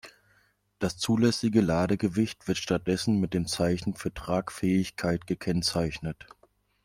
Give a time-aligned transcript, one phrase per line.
[0.79, 6.25] Das zulässige Ladegewicht wird stattdessen mit dem Zeichen für Tragfähigkeit gekennzeichnet.